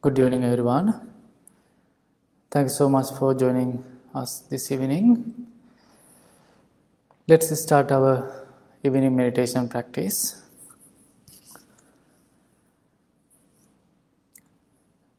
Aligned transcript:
Good 0.00 0.16
evening, 0.20 0.44
everyone. 0.44 1.10
Thanks 2.52 2.76
so 2.76 2.88
much 2.88 3.06
for 3.18 3.34
joining 3.34 3.84
us 4.14 4.38
this 4.48 4.70
evening. 4.70 5.34
Let's 7.26 7.50
start 7.60 7.90
our 7.90 8.46
evening 8.84 9.16
meditation 9.16 9.68
practice. 9.68 10.40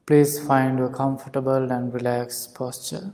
Please 0.05 0.39
find 0.47 0.79
a 0.79 0.87
comfortable 0.87 1.69
and 1.73 1.93
relaxed 1.93 2.55
posture. 2.55 3.11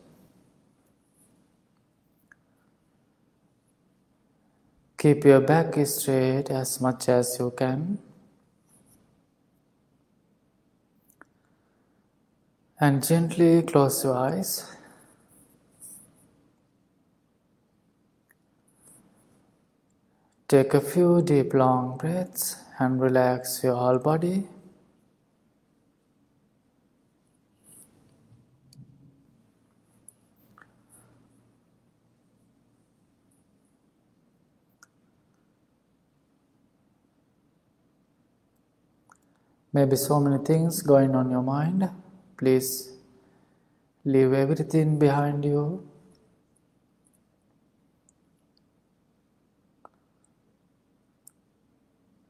Keep 4.99 5.25
your 5.25 5.41
back 5.41 5.73
straight 5.87 6.51
as 6.51 6.79
much 6.79 7.09
as 7.09 7.37
you 7.39 7.51
can. 7.57 7.97
And 12.77 13.01
gently 13.01 13.61
close 13.61 14.03
your 14.03 14.17
eyes. 14.17 14.69
Take 20.49 20.73
a 20.73 20.81
few 20.81 21.21
deep 21.21 21.53
long 21.53 21.97
breaths 21.97 22.57
and 22.77 22.99
relax 22.99 23.63
your 23.63 23.75
whole 23.75 23.97
body. 23.99 24.47
Maybe 39.71 39.95
so 39.95 40.19
many 40.19 40.43
things 40.43 40.81
going 40.81 41.15
on 41.15 41.31
your 41.31 41.41
mind. 41.41 41.89
Please 42.37 42.91
leave 44.03 44.33
everything 44.33 44.99
behind 44.99 45.45
you. 45.45 45.89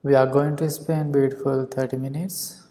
We 0.03 0.13
are 0.13 0.27
going 0.27 0.55
to 0.57 0.69
spend 0.69 1.13
beautiful 1.13 1.65
30 1.65 1.97
minutes. 1.97 2.61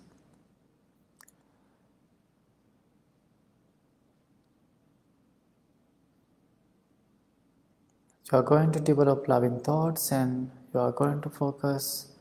You 8.30 8.38
are 8.38 8.42
going 8.42 8.70
to 8.72 8.80
develop 8.80 9.26
loving 9.26 9.58
thoughts 9.60 10.12
and 10.12 10.50
you 10.72 10.80
are 10.80 10.92
going 10.92 11.20
to 11.22 11.28
focus 11.28 12.12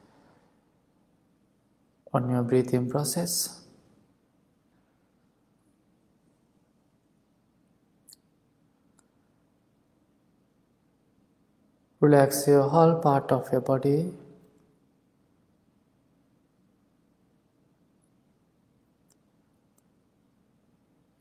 on 2.11 2.29
your 2.29 2.43
breathing 2.43 2.89
process. 2.89 3.62
Relax 12.03 12.47
your 12.47 12.63
whole 12.67 12.95
part 12.95 13.31
of 13.31 13.49
your 13.49 13.61
body. 13.61 14.11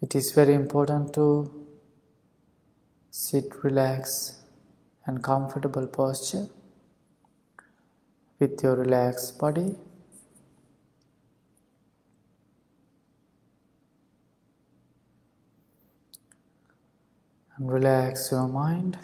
It 0.01 0.17
is 0.17 0.33
very 0.33 0.55
important 0.55 1.15
to 1.15 1.27
sit 3.13 3.63
relaxed 3.63 4.39
and 5.07 5.23
comfortable 5.23 5.87
posture 5.87 6.49
with 8.41 8.61
your 8.65 8.75
relaxed 8.75 9.39
body. 9.39 9.77
And 17.57 17.71
relax 17.71 18.33
your 18.33 18.49
mind. 18.49 18.99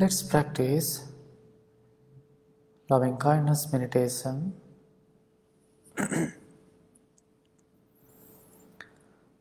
Let's 0.00 0.22
practice 0.22 1.02
loving 2.88 3.16
kindness 3.16 3.72
meditation. 3.72 4.54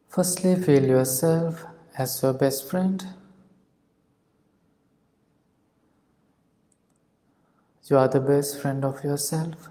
Firstly, 0.09 0.55
feel 0.55 0.83
yourself 0.83 1.63
as 1.95 2.19
your 2.23 2.33
best 2.33 2.67
friend. 2.71 3.05
You 7.83 7.99
are 7.99 8.07
the 8.07 8.19
best 8.19 8.59
friend 8.59 8.83
of 8.83 9.03
yourself. 9.03 9.69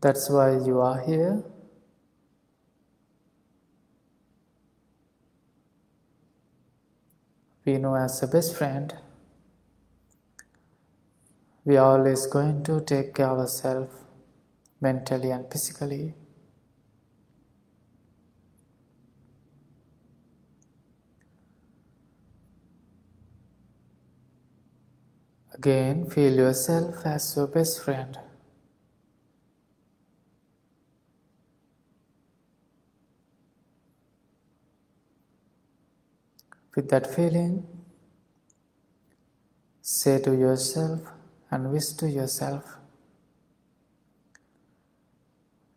That's 0.00 0.30
why 0.30 0.52
you 0.52 0.80
are 0.80 0.98
here. 0.98 1.44
We 7.70 7.78
know 7.78 7.94
as 7.94 8.20
a 8.24 8.26
best 8.26 8.56
friend, 8.56 8.92
we 11.64 11.76
are 11.76 11.98
always 11.98 12.26
going 12.26 12.64
to 12.64 12.80
take 12.80 13.14
care 13.14 13.28
of 13.28 13.38
ourselves 13.38 13.94
mentally 14.80 15.30
and 15.30 15.44
physically. 15.52 16.14
Again, 25.54 26.10
feel 26.10 26.34
yourself 26.34 27.06
as 27.06 27.36
your 27.36 27.46
best 27.46 27.84
friend. 27.84 28.18
With 36.74 36.88
that 36.90 37.12
feeling, 37.12 37.66
say 39.82 40.20
to 40.20 40.36
yourself 40.36 41.00
and 41.50 41.72
wish 41.72 41.88
to 41.88 42.08
yourself 42.08 42.76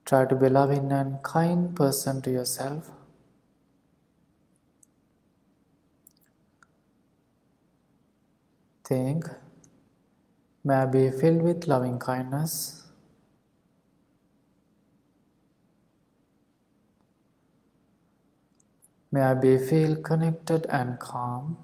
try 0.05 0.25
to 0.25 0.35
be 0.35 0.49
loving 0.49 0.91
and 0.91 1.23
kind 1.23 1.75
person 1.75 2.21
to 2.21 2.29
yourself. 2.29 2.91
Think, 8.83 9.25
may 10.63 10.75
I 10.75 10.85
be 10.85 11.09
filled 11.09 11.41
with 11.41 11.67
loving 11.67 11.97
kindness. 11.97 12.82
May 19.13 19.21
I 19.21 19.35
be 19.35 19.59
feel 19.59 19.95
connected 19.97 20.65
and 20.69 20.97
calm. 20.97 21.57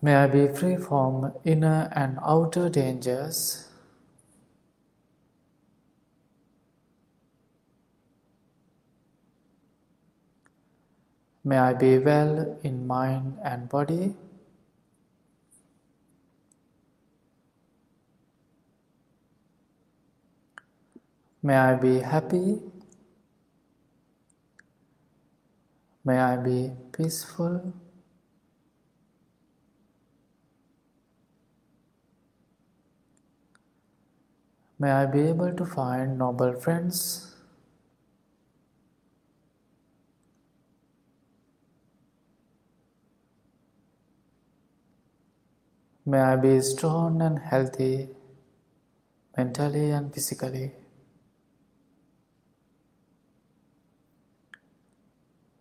May 0.00 0.14
I 0.14 0.26
be 0.28 0.48
free 0.48 0.76
from 0.76 1.34
inner 1.44 1.92
and 1.94 2.18
outer 2.22 2.70
dangers. 2.70 3.68
May 11.44 11.58
I 11.58 11.74
be 11.74 11.98
well 11.98 12.58
in 12.62 12.86
mind 12.86 13.36
and 13.44 13.68
body. 13.68 14.14
May 21.46 21.56
I 21.56 21.74
be 21.76 21.98
happy. 22.00 22.60
May 26.04 26.18
I 26.18 26.36
be 26.36 26.72
peaceful. 26.90 27.72
May 34.80 34.90
I 34.90 35.06
be 35.06 35.20
able 35.28 35.52
to 35.52 35.64
find 35.64 36.18
noble 36.18 36.52
friends. 36.54 37.36
May 46.04 46.18
I 46.18 46.34
be 46.34 46.60
strong 46.60 47.22
and 47.22 47.38
healthy 47.38 48.08
mentally 49.36 49.92
and 49.92 50.12
physically. 50.12 50.72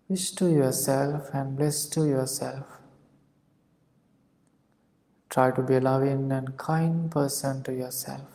Wish 0.08 0.32
to 0.34 0.48
yourself 0.52 1.30
and 1.34 1.58
bless 1.58 1.88
to 1.88 2.06
yourself. 2.06 2.66
Try 5.30 5.50
to 5.50 5.64
be 5.64 5.76
a 5.78 5.82
loving 5.82 6.32
and 6.32 6.56
kind 6.58 7.10
person 7.10 7.64
to 7.64 7.74
yourself. 7.74 8.35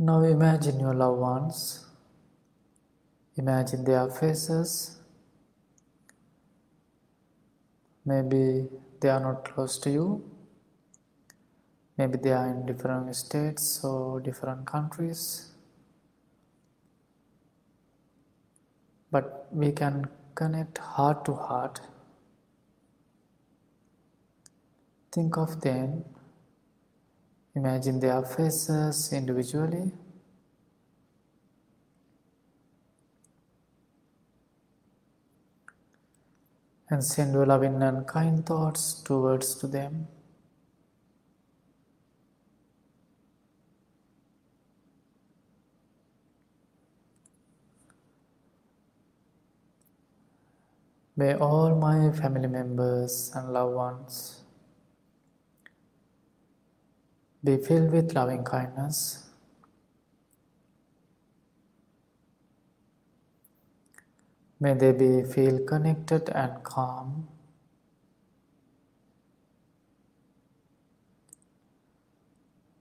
Now 0.00 0.22
imagine 0.22 0.78
your 0.78 0.94
loved 0.94 1.18
ones. 1.18 1.84
Imagine 3.36 3.82
their 3.82 4.08
faces. 4.08 5.00
Maybe 8.06 8.68
they 9.00 9.08
are 9.08 9.18
not 9.18 9.44
close 9.44 9.76
to 9.80 9.90
you. 9.90 10.30
Maybe 11.96 12.16
they 12.16 12.30
are 12.30 12.46
in 12.48 12.64
different 12.64 13.14
states 13.16 13.82
or 13.82 14.20
different 14.20 14.66
countries. 14.66 15.52
But 19.10 19.48
we 19.50 19.72
can 19.72 20.06
connect 20.36 20.78
heart 20.78 21.24
to 21.24 21.34
heart. 21.34 21.80
Think 25.10 25.36
of 25.36 25.60
them 25.60 26.04
Imagine 27.58 27.98
their 27.98 28.22
faces 28.22 29.12
individually. 29.12 29.90
And 36.88 37.02
send 37.02 37.34
loving 37.34 37.82
and 37.82 38.06
kind 38.06 38.46
thoughts 38.46 39.02
towards 39.02 39.56
to 39.56 39.66
them. 39.66 40.06
May 51.16 51.34
all 51.34 51.74
my 51.74 52.12
family 52.12 52.46
members 52.46 53.32
and 53.34 53.52
loved 53.52 53.74
ones 53.74 54.44
be 57.42 57.56
filled 57.56 57.92
with 57.92 58.14
loving 58.14 58.44
kindness. 58.44 59.24
May 64.60 64.74
they 64.74 64.92
be 64.92 65.22
feel 65.22 65.60
connected 65.64 66.28
and 66.30 66.62
calm. 66.64 67.28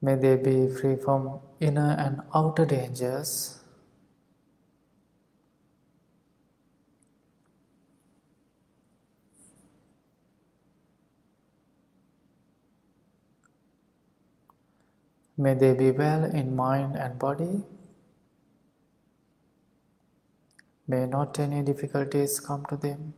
May 0.01 0.15
they 0.15 0.35
be 0.37 0.69
free 0.69 0.95
from 0.95 1.39
inner 1.59 1.95
and 1.99 2.21
outer 2.33 2.65
dangers. 2.65 3.56
May 15.37 15.53
they 15.53 15.73
be 15.73 15.91
well 15.91 16.23
in 16.23 16.55
mind 16.55 16.95
and 16.95 17.19
body. 17.19 17.63
May 20.87 21.05
not 21.05 21.37
any 21.37 21.61
difficulties 21.61 22.39
come 22.39 22.65
to 22.69 22.77
them. 22.77 23.13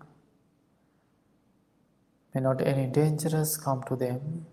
May 2.34 2.42
not 2.42 2.62
any 2.62 2.88
dangers 2.88 3.56
come 3.58 3.84
to 3.88 3.96
them. 3.96 4.46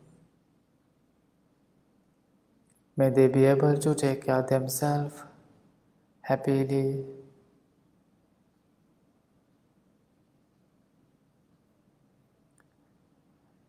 May 2.97 3.11
they 3.11 3.27
be 3.27 3.45
able 3.47 3.77
to 3.79 3.95
take 3.95 4.27
care 4.27 4.41
of 4.41 4.49
themselves 4.49 5.23
happily. 6.23 7.05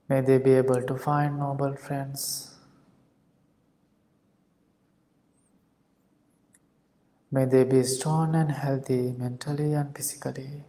May 0.07 0.21
they 0.21 0.37
be 0.37 0.51
able 0.51 0.81
to 0.81 0.95
find 0.95 1.39
noble 1.39 1.75
friends. 1.75 2.56
May 7.31 7.45
they 7.45 7.63
be 7.63 7.83
strong 7.83 8.35
and 8.35 8.51
healthy 8.51 9.13
mentally 9.13 9.73
and 9.73 9.95
physically. 9.95 10.63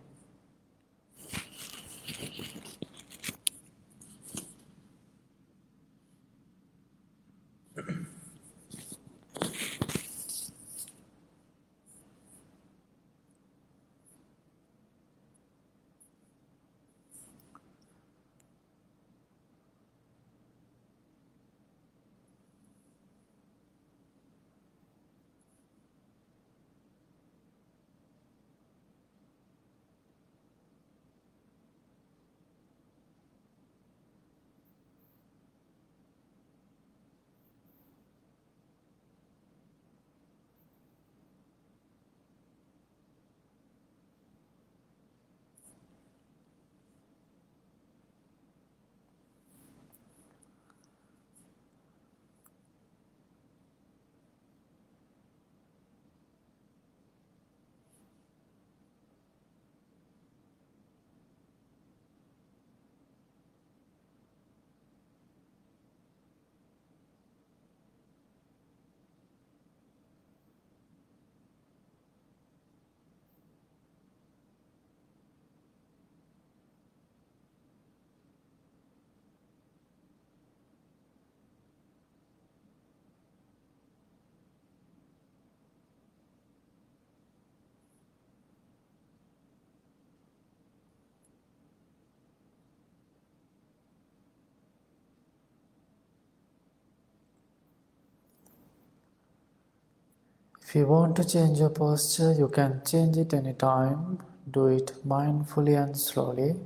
If 100.68 100.74
you 100.74 100.86
want 100.86 101.16
to 101.16 101.24
change 101.24 101.60
your 101.60 101.70
posture, 101.70 102.34
you 102.34 102.46
can 102.48 102.82
change 102.84 103.16
it 103.16 103.32
anytime. 103.32 104.18
Do 104.50 104.66
it 104.66 104.92
mindfully 105.08 105.82
and 105.82 105.96
slowly. 105.96 106.56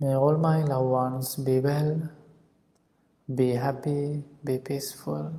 May 0.00 0.14
all 0.14 0.38
my 0.38 0.62
loved 0.62 0.88
ones 0.88 1.36
be 1.36 1.60
well, 1.60 2.08
be 3.34 3.50
happy, 3.50 4.24
be 4.42 4.56
peaceful. 4.56 5.38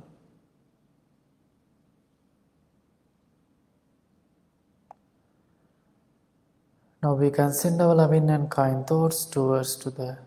Now 7.02 7.14
we 7.14 7.32
can 7.32 7.52
send 7.52 7.82
our 7.82 7.96
loving 7.96 8.30
and 8.30 8.48
kind 8.48 8.86
thoughts 8.86 9.24
towards 9.24 9.74
to 9.78 9.90
the 9.90 10.25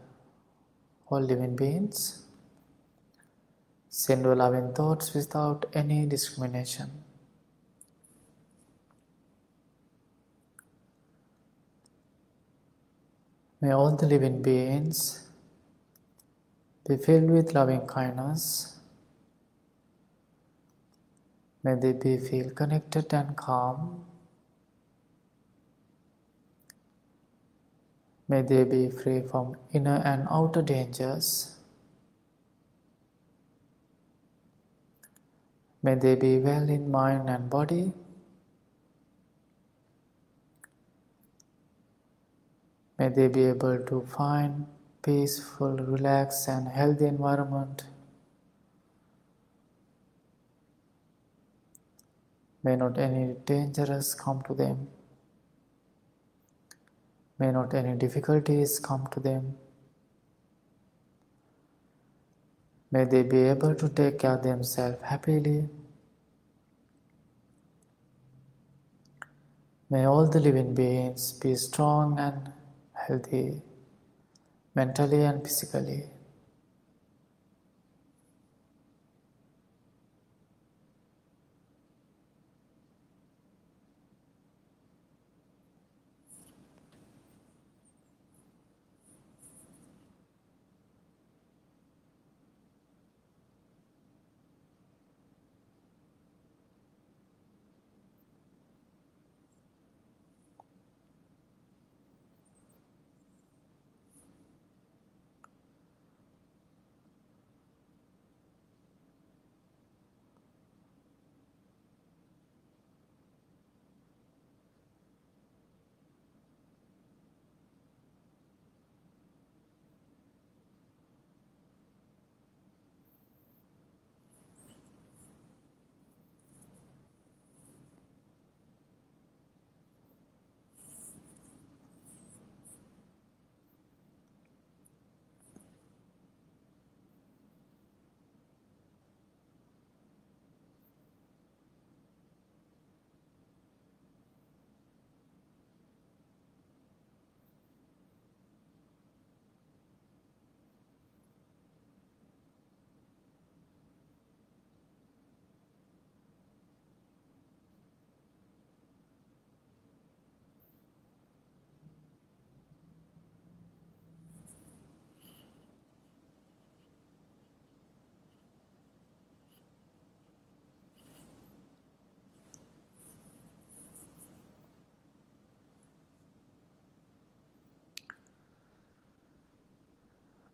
all 1.09 1.21
living 1.21 1.55
beings. 1.55 2.25
Send 3.89 4.23
your 4.23 4.35
loving 4.35 4.73
thoughts 4.73 5.13
without 5.13 5.65
any 5.73 6.05
discrimination. 6.05 6.89
May 13.61 13.71
all 13.71 13.95
the 13.95 14.05
living 14.05 14.41
beings 14.41 15.27
be 16.87 16.95
filled 16.97 17.29
with 17.29 17.53
loving 17.53 17.85
kindness. 17.87 18.77
May 21.63 21.75
they 21.75 21.91
be 21.91 22.17
feel 22.17 22.51
connected 22.51 23.13
and 23.13 23.35
calm. 23.35 24.05
May 28.29 28.43
they 28.43 28.63
be 28.63 28.89
free 28.91 29.21
from 29.21 29.55
inner 29.73 30.01
and 30.05 30.27
outer 30.29 30.61
dangers. 30.61 31.55
May 35.81 35.95
they 35.95 36.13
be 36.13 36.37
well 36.37 36.69
in 36.69 36.91
mind 36.91 37.27
and 37.27 37.49
body. 37.49 37.91
May 42.99 43.09
they 43.09 43.29
be 43.29 43.45
able 43.45 43.79
to 43.87 44.01
find 44.15 44.67
peaceful, 45.01 45.77
relaxed 45.77 46.47
and 46.49 46.67
healthy 46.67 47.05
environment. 47.05 47.85
May 52.61 52.75
not 52.75 52.99
any 52.99 53.35
dangers 53.45 54.13
come 54.13 54.43
to 54.43 54.53
them. 54.53 54.89
May 57.39 57.51
not 57.51 57.73
any 57.73 57.95
difficulties 57.97 58.79
come 58.79 59.07
to 59.11 59.19
them. 59.21 59.55
May 62.91 63.05
they 63.05 63.23
be 63.23 63.43
able 63.43 63.75
to 63.75 63.87
take 63.87 64.19
care 64.19 64.33
of 64.33 64.43
themselves 64.43 64.97
happily. 65.03 65.69
May 69.89 70.05
all 70.05 70.27
the 70.27 70.39
living 70.39 70.73
beings 70.75 71.31
be 71.33 71.55
strong 71.55 72.19
and 72.19 72.51
healthy, 72.93 73.61
mentally 74.75 75.23
and 75.23 75.41
physically. 75.41 76.18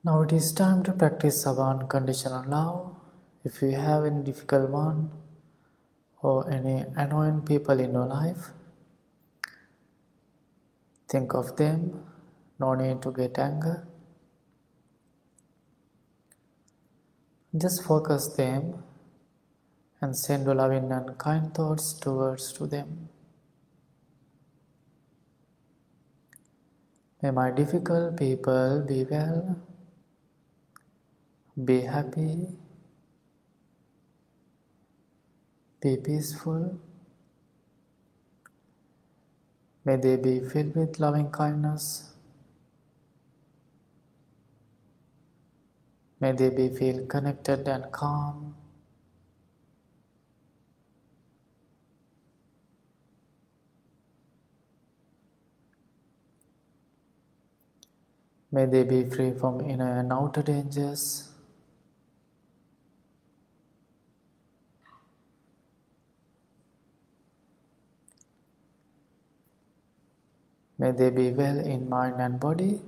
Now 0.06 0.22
it 0.22 0.32
is 0.34 0.54
time 0.54 0.84
to 0.84 0.92
practice 0.94 1.48
our 1.48 1.60
unconditional 1.68 2.44
love. 2.48 2.96
If 3.44 3.64
you 3.64 3.72
have 3.72 4.06
any 4.06 4.22
difficult 4.24 4.70
one 4.70 5.10
or 6.22 6.48
any 6.48 6.86
annoying 6.96 7.42
people 7.42 7.80
in 7.80 7.94
your 7.94 8.06
life, 8.06 8.52
think 11.10 11.34
of 11.34 11.56
them. 11.56 12.04
No 12.60 12.76
need 12.76 13.02
to 13.02 13.12
get 13.12 13.40
anger. 13.40 13.88
Just 17.58 17.84
focus 17.84 18.32
them 18.38 18.84
and 20.02 20.16
send 20.16 20.46
loving 20.46 20.92
and 20.92 21.18
kind 21.18 21.52
thoughts 21.52 21.94
towards 22.00 22.54
to 22.54 22.68
them. 22.68 23.10
May 27.24 27.32
my 27.32 27.50
difficult 27.50 28.18
people 28.18 28.86
be 28.88 29.04
well, 29.06 29.58
be 31.64 31.82
happy, 31.82 32.50
be 35.80 35.96
peaceful. 35.98 36.78
May 39.86 39.96
they 39.98 40.18
be 40.18 40.42
filled 40.42 40.76
with 40.76 41.00
loving 41.00 41.30
kindness. 41.32 42.12
May 46.20 46.32
they 46.32 46.50
be 46.50 46.70
feel 46.70 47.06
connected 47.06 47.68
and 47.68 47.92
calm. 47.92 48.56
May 58.52 58.66
they 58.66 58.84
be 58.84 59.04
free 59.04 59.34
from 59.34 59.62
inner 59.62 60.00
and 60.00 60.12
outer 60.12 60.42
dangers. 60.42 61.35
May 70.78 70.92
they 70.92 71.10
be 71.10 71.32
well 71.32 71.60
in 71.60 71.88
mind 71.90 72.16
and 72.20 72.40
body. 72.40 72.82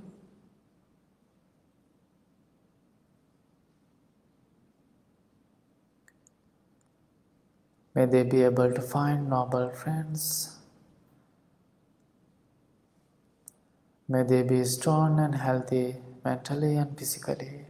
May 7.95 8.05
they 8.05 8.23
be 8.23 8.43
able 8.43 8.73
to 8.73 8.81
find 8.81 9.29
noble 9.29 9.69
friends. 9.69 10.57
May 14.09 14.23
they 14.23 14.43
be 14.43 14.63
strong 14.65 15.19
and 15.19 15.35
healthy 15.35 15.95
mentally 16.23 16.75
and 16.75 16.97
physically. 16.97 17.66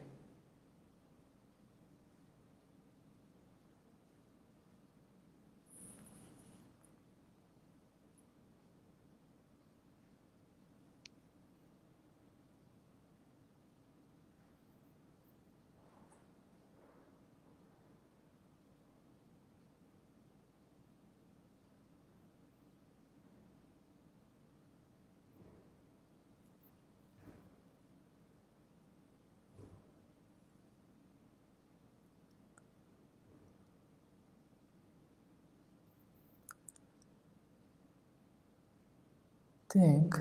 Think 39.78 40.16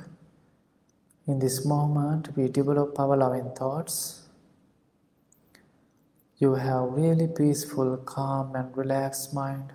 in 1.27 1.38
this 1.38 1.64
moment 1.64 2.37
we 2.37 2.49
develop 2.49 2.99
our 3.01 3.16
loving 3.16 3.53
thoughts. 3.57 4.29
You 6.37 6.57
have 6.57 6.90
really 6.90 7.27
peaceful, 7.27 7.97
calm, 7.97 8.55
and 8.55 8.77
relaxed 8.77 9.33
mind. 9.33 9.73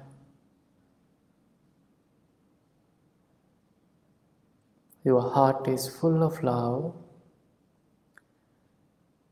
Your 5.04 5.22
heart 5.32 5.68
is 5.68 5.88
full 5.88 6.22
of 6.22 6.44
love. 6.44 6.94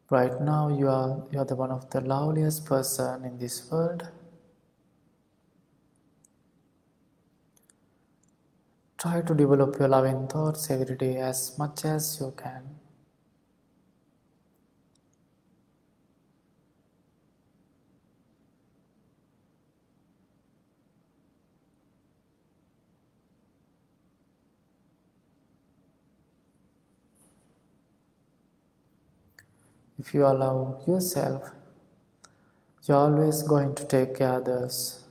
Right 0.09 0.41
now 0.41 0.69
you 0.69 0.89
are 0.89 1.27
you 1.31 1.37
are 1.37 1.45
the 1.45 1.55
one 1.55 1.69
of 1.69 1.91
the 1.91 2.01
loveliest 2.01 2.65
person 2.65 3.23
in 3.23 3.37
this 3.37 3.69
world. 3.71 4.09
Try 8.99 9.21
to 9.21 9.33
develop 9.33 9.79
your 9.79 9.87
loving 9.87 10.27
thoughts 10.27 10.69
every 10.69 10.97
day 10.97 11.15
as 11.17 11.57
much 11.57 11.85
as 11.85 12.19
you 12.19 12.33
can. 12.35 12.63
If 29.97 30.13
you 30.13 30.25
allow 30.25 30.81
yourself, 30.85 31.51
you're 32.83 32.97
always 32.97 33.43
going 33.43 33.75
to 33.75 33.85
take 33.85 34.15
care 34.15 34.33
of 34.33 34.47
others. 34.47 35.05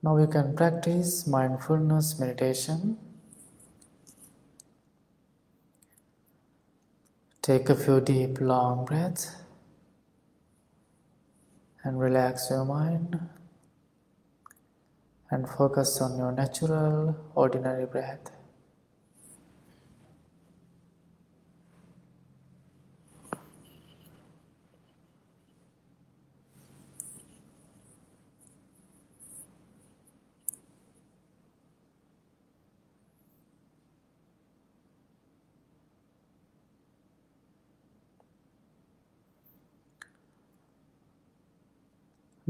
Now 0.00 0.16
we 0.16 0.26
can 0.28 0.54
practice 0.54 1.26
mindfulness 1.26 2.20
meditation. 2.20 2.98
Take 7.42 7.68
a 7.68 7.74
few 7.74 8.00
deep, 8.00 8.40
long 8.40 8.84
breaths 8.84 9.34
and 11.82 11.98
relax 11.98 12.48
your 12.50 12.64
mind 12.64 13.18
and 15.30 15.48
focus 15.48 16.00
on 16.00 16.16
your 16.16 16.30
natural, 16.30 17.16
ordinary 17.34 17.86
breath. 17.86 18.37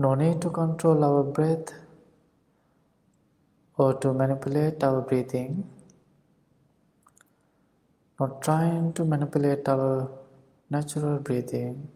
No 0.03 0.15
need 0.15 0.41
to 0.43 0.51
control 0.51 1.03
our 1.05 1.25
breath 1.25 1.73
or 3.77 3.95
to 3.95 4.13
manipulate 4.13 4.85
our 4.85 5.01
breathing. 5.01 5.69
Not 8.21 8.41
trying 8.41 8.93
to 8.93 9.05
manipulate 9.05 9.69
our 9.69 10.09
natural 10.71 11.19
breathing. 11.19 11.89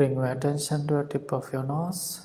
Bring 0.00 0.14
your 0.14 0.24
attention 0.24 0.86
to 0.86 0.94
the 0.94 1.04
tip 1.04 1.30
of 1.30 1.52
your 1.52 1.62
nose. 1.62 2.22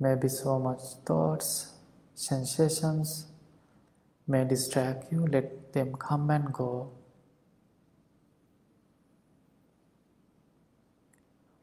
Maybe 0.00 0.28
so 0.28 0.58
much 0.58 0.80
thoughts, 1.04 1.74
sensations 2.14 3.26
may 4.26 4.46
distract 4.46 5.12
you, 5.12 5.26
let 5.26 5.74
them 5.74 5.92
come 5.96 6.30
and 6.30 6.50
go. 6.50 6.92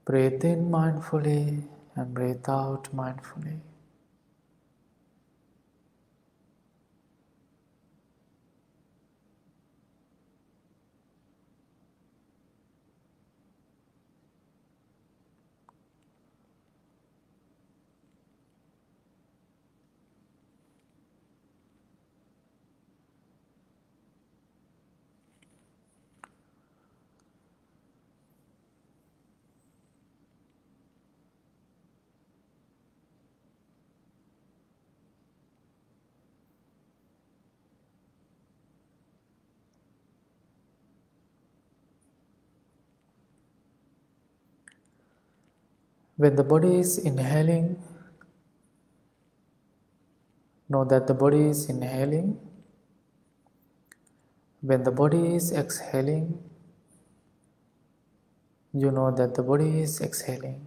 Breathe 0.06 0.46
in 0.46 0.70
mindfully 0.70 1.68
and 1.96 2.14
breathe 2.14 2.48
out 2.48 2.96
mindfully. 2.96 3.62
When 46.18 46.36
the 46.36 46.44
body 46.44 46.80
is 46.80 46.98
inhaling, 46.98 47.78
know 50.70 50.86
that 50.86 51.08
the 51.08 51.14
body 51.14 51.50
is 51.50 51.70
inhaling. 51.70 52.40
When 54.62 54.84
the 54.84 54.92
body 54.92 55.36
is 55.36 55.52
exhaling, 55.52 56.40
you 58.74 58.92
know 58.92 59.12
that 59.12 59.36
the 59.36 59.44
body 59.44 59.82
is 59.82 60.00
exhaling. 60.02 60.66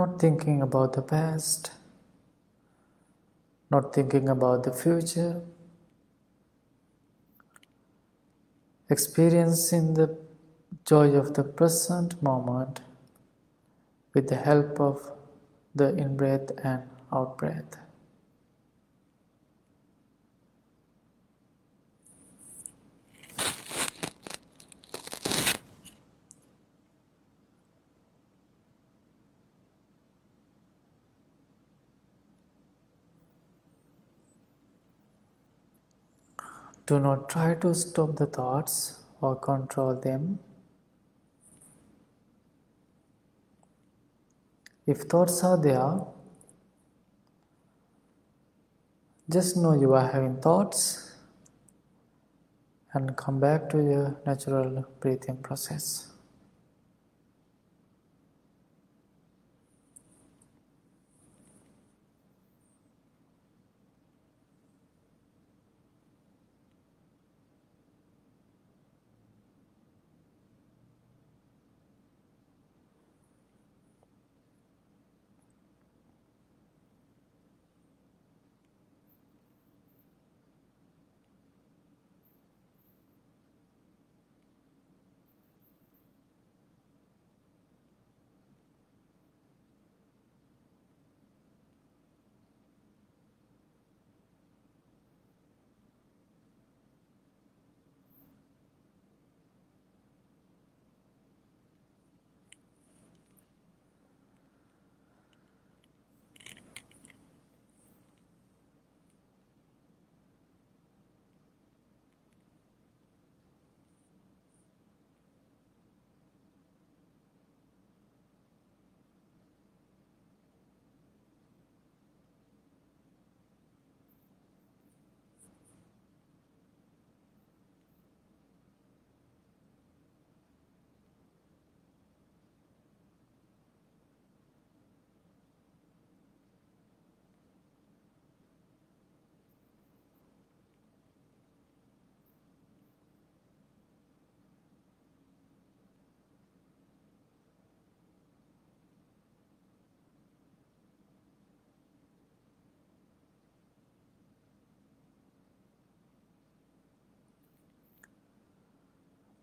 Not 0.00 0.18
thinking 0.18 0.62
about 0.62 0.94
the 0.94 1.02
past, 1.02 1.72
not 3.70 3.94
thinking 3.94 4.30
about 4.30 4.64
the 4.64 4.72
future, 4.72 5.42
experiencing 8.88 9.92
the 10.00 10.08
joy 10.86 11.08
of 11.22 11.34
the 11.34 11.44
present 11.44 12.22
moment 12.22 12.80
with 14.14 14.26
the 14.28 14.40
help 14.48 14.80
of 14.80 15.12
the 15.74 15.88
in 16.04 16.16
breath 16.16 16.50
and 16.64 16.82
out 17.12 17.36
breath. 17.36 17.76
Do 36.90 36.98
not 36.98 37.28
try 37.28 37.54
to 37.54 37.72
stop 37.72 38.16
the 38.16 38.26
thoughts 38.26 39.04
or 39.20 39.36
control 39.36 39.94
them. 39.94 40.40
If 44.86 45.02
thoughts 45.02 45.44
are 45.44 45.56
there, 45.56 46.00
just 49.30 49.56
know 49.56 49.80
you 49.80 49.94
are 49.94 50.10
having 50.10 50.40
thoughts 50.40 51.14
and 52.92 53.16
come 53.16 53.38
back 53.38 53.70
to 53.70 53.76
your 53.78 54.20
natural 54.26 54.84
breathing 54.98 55.36
process. 55.36 56.09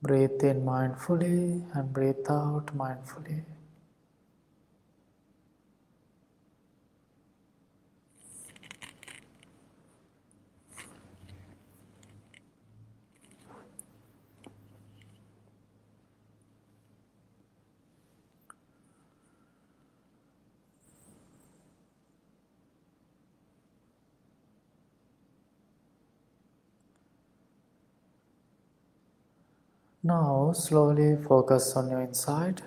Breathe 0.01 0.43
in 0.43 0.63
mindfully 0.63 1.65
and 1.75 1.93
breathe 1.93 2.29
out 2.29 2.67
mindfully. 2.77 3.43
Now 30.07 30.53
slowly 30.53 31.17
focus 31.21 31.75
on 31.75 31.89
your 31.89 31.99
inside. 31.99 32.61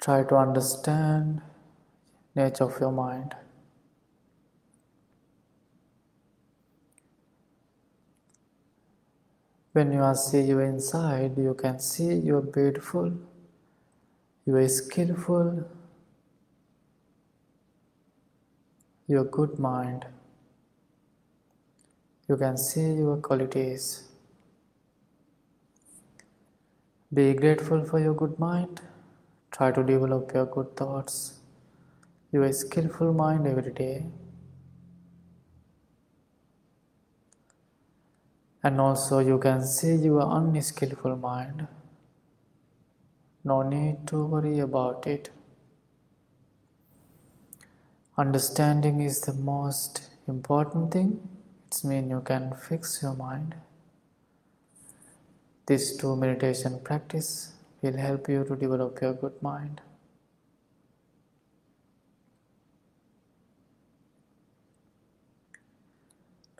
Try 0.00 0.24
to 0.24 0.36
understand 0.36 1.42
nature 2.34 2.64
of 2.64 2.80
your 2.80 2.90
mind. 2.90 3.36
When 9.74 9.92
you 9.92 10.00
are 10.00 10.16
see 10.16 10.40
your 10.40 10.62
inside, 10.62 11.38
you 11.38 11.54
can 11.54 11.78
see 11.78 12.12
you 12.14 12.38
are 12.38 12.48
beautiful, 12.56 13.12
you 14.44 14.56
are 14.56 14.68
skillful, 14.68 15.68
your 19.06 19.24
good 19.24 19.56
mind. 19.60 20.06
You 22.28 22.36
can 22.36 22.56
see 22.56 22.88
your 23.04 23.18
qualities. 23.18 24.13
Be 27.14 27.32
grateful 27.34 27.84
for 27.84 28.00
your 28.00 28.14
good 28.14 28.38
mind. 28.40 28.80
Try 29.52 29.70
to 29.70 29.82
develop 29.84 30.32
your 30.34 30.46
good 30.46 30.76
thoughts, 30.76 31.34
your 32.32 32.52
skillful 32.52 33.12
mind 33.12 33.46
every 33.46 33.72
day. 33.72 34.06
And 38.64 38.80
also, 38.80 39.20
you 39.20 39.38
can 39.38 39.64
see 39.64 39.94
your 39.94 40.22
unskillful 40.36 41.16
mind. 41.16 41.68
No 43.44 43.62
need 43.62 44.08
to 44.08 44.24
worry 44.24 44.58
about 44.58 45.06
it. 45.06 45.30
Understanding 48.16 49.00
is 49.02 49.20
the 49.20 49.34
most 49.34 50.10
important 50.26 50.90
thing. 50.92 51.20
It 51.70 51.84
means 51.84 52.10
you 52.10 52.22
can 52.24 52.54
fix 52.68 53.00
your 53.02 53.14
mind. 53.14 53.54
This 55.66 55.96
two 55.96 56.14
meditation 56.14 56.80
practice 56.84 57.54
will 57.80 57.96
help 57.96 58.28
you 58.28 58.44
to 58.44 58.56
develop 58.56 59.00
your 59.00 59.14
good 59.14 59.42
mind. 59.42 59.80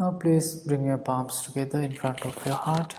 Now, 0.01 0.11
please 0.13 0.55
bring 0.57 0.87
your 0.87 0.99
palms 0.99 1.43
together 1.43 1.81
in 1.81 1.95
front 1.95 2.25
of 2.27 2.45
your 2.47 2.57
heart. 2.57 2.97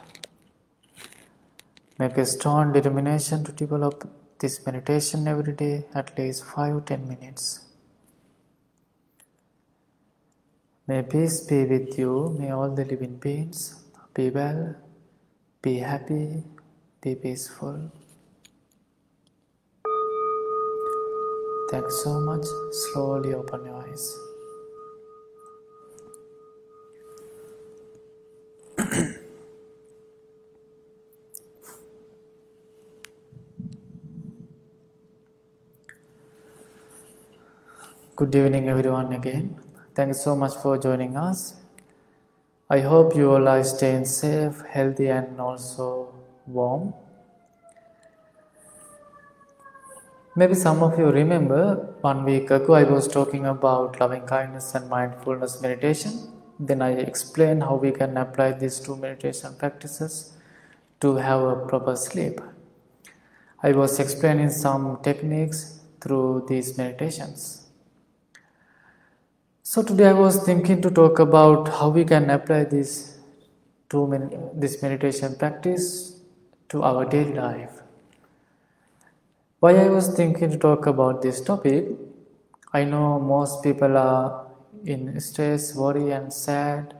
Make 1.99 2.17
a 2.17 2.25
strong 2.25 2.71
determination 2.71 3.43
to 3.43 3.51
develop 3.51 4.07
this 4.39 4.65
meditation 4.65 5.27
every 5.27 5.53
day, 5.53 5.85
at 5.93 6.17
least 6.17 6.45
5 6.45 6.85
10 6.85 7.07
minutes. 7.07 7.65
May 10.87 11.01
peace 11.01 11.41
be 11.41 11.65
with 11.65 11.97
you. 11.97 12.35
May 12.39 12.51
all 12.51 12.69
the 12.69 12.85
living 12.85 13.17
beings 13.17 13.83
be 14.13 14.29
well, 14.29 14.75
be 15.65 15.79
happy, 15.79 16.43
be 17.01 17.15
peaceful. 17.15 17.91
Thanks 21.71 22.03
so 22.03 22.19
much. 22.19 22.45
Slowly 22.71 23.33
open 23.33 23.65
your 23.65 23.81
eyes. 23.81 24.05
Good 38.15 38.35
evening, 38.35 38.69
everyone, 38.69 39.13
again. 39.13 39.59
Thanks 39.95 40.21
so 40.21 40.35
much 40.35 40.53
for 40.61 40.77
joining 40.77 41.17
us. 41.17 41.64
I 42.67 42.79
hope 42.79 43.15
you 43.15 43.31
all 43.31 43.47
are 43.47 43.63
staying 43.63 44.05
safe, 44.05 44.61
healthy, 44.67 45.07
and 45.07 45.39
also 45.39 46.15
warm. 46.47 46.95
Maybe 50.35 50.55
some 50.55 50.81
of 50.81 50.97
you 50.97 51.11
remember 51.11 51.75
one 52.01 52.25
week 52.25 52.49
ago 52.49 52.73
I 52.73 52.83
was 52.83 53.07
talking 53.07 53.45
about 53.45 53.99
loving 53.99 54.25
kindness 54.25 54.73
and 54.73 54.89
mindfulness 54.89 55.61
meditation. 55.61 56.33
Then 56.59 56.81
I 56.81 56.93
explained 56.93 57.61
how 57.61 57.75
we 57.75 57.91
can 57.91 58.17
apply 58.17 58.53
these 58.53 58.79
two 58.79 58.95
meditation 58.95 59.53
practices 59.59 60.33
to 61.01 61.17
have 61.17 61.41
a 61.43 61.67
proper 61.67 61.95
sleep. 61.95 62.41
I 63.61 63.73
was 63.73 63.99
explaining 63.99 64.49
some 64.49 65.03
techniques 65.03 65.81
through 66.01 66.47
these 66.49 66.77
meditations. 66.79 67.64
So 69.67 69.81
today 69.81 70.09
I 70.09 70.13
was 70.13 70.43
thinking 70.45 70.79
to 70.83 70.91
talk 70.91 71.17
about 71.17 71.67
how 71.67 71.89
we 71.89 72.05
can 72.05 72.29
apply 72.29 72.65
this 72.65 73.17
to 73.89 73.99
this 74.53 74.79
meditation 74.83 75.35
practice 75.37 76.19
to 76.69 76.83
our 76.83 77.03
daily 77.03 77.33
life. 77.33 77.71
Why 79.59 79.71
I 79.77 79.87
was 79.89 80.13
thinking 80.15 80.51
to 80.51 80.59
talk 80.59 80.85
about 80.85 81.23
this 81.23 81.41
topic, 81.41 81.87
I 82.73 82.83
know 82.83 83.19
most 83.19 83.63
people 83.63 83.97
are 83.97 84.45
in 84.85 85.19
stress, 85.19 85.73
worry 85.73 86.11
and 86.11 86.31
sad 86.31 86.93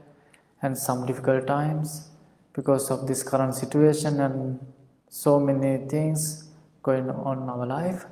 and 0.63 0.75
some 0.75 1.06
difficult 1.06 1.45
times 1.45 2.10
because 2.54 2.89
of 2.89 3.06
this 3.06 3.21
current 3.21 3.54
situation 3.54 4.19
and 4.19 4.60
so 5.08 5.39
many 5.39 5.88
things 5.88 6.49
going 6.82 7.12
on 7.12 7.43
in 7.43 7.47
our 7.47 7.67
life. 7.67 8.06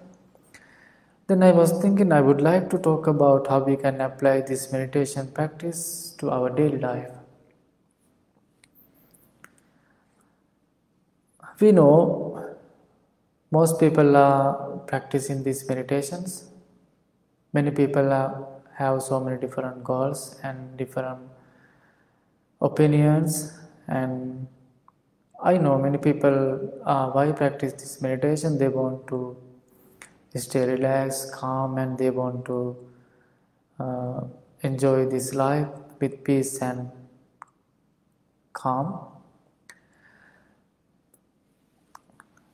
Then 1.28 1.42
I 1.42 1.52
was 1.52 1.72
thinking 1.82 2.12
I 2.12 2.20
would 2.20 2.42
like 2.42 2.70
to 2.72 2.78
talk 2.78 3.08
about 3.08 3.48
how 3.48 3.60
we 3.64 3.78
can 3.78 4.02
apply 4.02 4.42
this 4.42 4.72
meditation 4.72 5.28
practice 5.32 6.14
to 6.20 6.30
our 6.30 6.50
daily 6.50 6.80
life. 6.80 7.12
We 11.62 11.72
know 11.72 12.58
most 13.52 13.80
people 13.80 14.18
are 14.18 14.80
practicing 14.88 15.44
these 15.44 15.68
meditations. 15.70 16.50
Many 17.54 17.72
people 17.72 18.12
are, 18.12 18.46
have 18.76 19.02
so 19.02 19.22
many 19.22 19.40
different 19.40 19.82
goals 19.82 20.40
and 20.44 20.76
different 20.76 21.20
opinions 22.62 23.58
and 23.88 24.48
I 25.42 25.58
know 25.58 25.78
many 25.78 25.98
people 25.98 26.82
uh, 26.86 27.12
why 27.12 27.32
practice 27.32 27.74
this 27.74 28.02
meditation 28.02 28.58
they 28.58 28.70
want 28.70 29.08
to 29.08 29.38
stay 30.40 30.66
relaxed, 30.66 31.32
calm, 31.32 31.78
and 31.78 31.98
they 31.98 32.10
want 32.10 32.46
to 32.46 32.78
uh, 33.80 34.22
enjoy 34.62 35.06
this 35.06 35.34
life 35.34 35.68
with 36.00 36.24
peace 36.24 36.62
and 36.62 36.90
calm. 38.54 39.08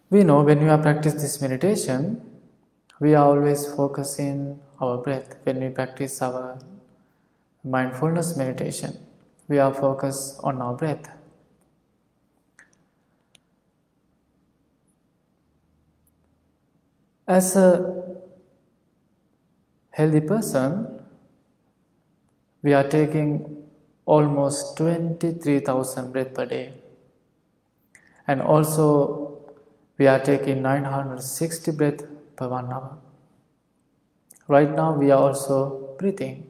We 0.09 0.23
know 0.23 0.41
when 0.41 0.63
we 0.63 0.69
are 0.69 0.77
practice 0.77 1.13
this 1.13 1.39
meditation, 1.41 2.21
we 2.99 3.13
are 3.15 3.25
always 3.25 3.65
focusing 3.65 4.59
our 4.81 4.97
breath. 4.97 5.35
When 5.43 5.59
we 5.59 5.69
practice 5.69 6.21
our 6.21 6.59
mindfulness 7.63 8.35
meditation, 8.35 8.97
we 9.47 9.59
are 9.59 9.73
focused 9.73 10.39
on 10.43 10.61
our 10.61 10.73
breath. 10.73 11.18
As 17.37 17.55
a 17.55 17.67
healthy 19.91 20.21
person, 20.21 20.99
we 22.63 22.73
are 22.73 22.87
taking 22.89 23.67
almost 24.07 24.77
23,000 24.77 26.11
breath 26.11 26.33
per 26.33 26.47
day. 26.47 26.73
And 28.25 28.41
also, 28.41 29.53
we 29.99 30.07
are 30.07 30.17
taking 30.17 30.63
960 30.63 31.71
breath 31.73 32.01
per 32.35 32.47
one 32.47 32.73
hour. 32.73 32.97
Right 34.47 34.75
now, 34.75 34.93
we 34.93 35.11
are 35.11 35.21
also 35.21 35.95
breathing. 35.99 36.47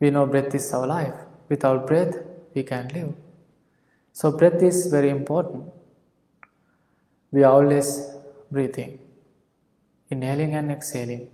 We 0.00 0.10
know 0.10 0.26
breath 0.26 0.54
is 0.54 0.70
our 0.74 0.86
life. 0.86 1.14
Without 1.48 1.86
breath, 1.86 2.14
we 2.54 2.62
can't 2.62 2.92
live. 2.92 3.14
So, 4.12 4.32
breath 4.32 4.62
is 4.62 4.88
very 4.88 5.08
important. 5.08 5.64
We 7.32 7.42
are 7.42 7.52
always 7.52 8.06
breathing 8.50 8.99
inhaling 10.10 10.54
and 10.54 10.70
exhaling. 10.70 11.28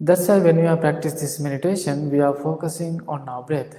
That's 0.00 0.26
why 0.28 0.38
when 0.38 0.56
we 0.56 0.66
are 0.66 0.76
practice 0.76 1.20
this 1.20 1.38
meditation, 1.38 2.10
we 2.10 2.20
are 2.20 2.34
focusing 2.34 3.00
on 3.06 3.28
our 3.28 3.42
breath. 3.42 3.76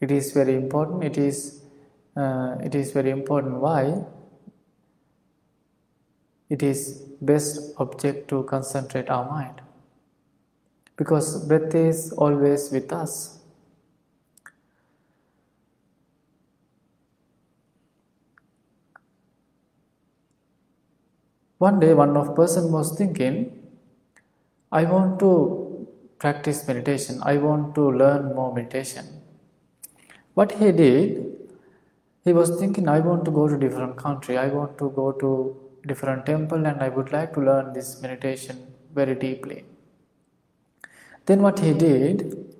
It 0.00 0.10
is 0.10 0.32
very 0.32 0.54
important. 0.54 1.04
It 1.04 1.16
is 1.16 1.62
uh, 2.16 2.56
it 2.62 2.74
is 2.74 2.92
very 2.92 3.10
important. 3.10 3.54
Why? 3.60 4.04
It 6.50 6.62
is 6.62 7.02
best 7.20 7.72
object 7.78 8.28
to 8.28 8.42
concentrate 8.44 9.08
our 9.08 9.28
mind 9.28 9.62
because 10.96 11.46
breath 11.46 11.74
is 11.74 12.12
always 12.12 12.70
with 12.70 12.92
us. 12.92 13.33
One 21.58 21.80
day, 21.80 21.94
one 21.94 22.16
of 22.16 22.34
person 22.34 22.72
was 22.72 22.96
thinking, 22.96 23.60
I 24.72 24.84
want 24.84 25.18
to 25.20 25.86
practice 26.18 26.66
meditation. 26.66 27.20
I 27.22 27.36
want 27.36 27.74
to 27.76 27.90
learn 27.90 28.34
more 28.34 28.52
meditation. 28.54 29.06
What 30.34 30.52
he 30.52 30.72
did, 30.72 31.36
he 32.24 32.32
was 32.32 32.58
thinking, 32.58 32.88
I 32.88 33.00
want 33.00 33.24
to 33.26 33.30
go 33.30 33.46
to 33.46 33.56
different 33.56 33.96
country. 33.96 34.36
I 34.36 34.48
want 34.48 34.78
to 34.78 34.90
go 34.90 35.12
to 35.12 35.56
different 35.86 36.26
temple, 36.26 36.66
and 36.66 36.82
I 36.82 36.88
would 36.88 37.12
like 37.12 37.34
to 37.34 37.40
learn 37.40 37.72
this 37.72 38.02
meditation 38.02 38.66
very 38.92 39.14
deeply. 39.14 39.64
Then 41.26 41.40
what 41.40 41.58
he 41.60 41.72
did, 41.72 42.54